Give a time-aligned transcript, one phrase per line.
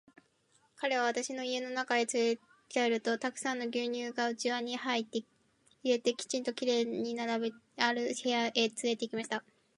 [0.77, 5.05] 彼は私を家の中へつれて帰ると、たくさんの牛乳が器に入
[5.83, 9.43] れて、きちんと綺麗に並べてある部屋へつれて行きました。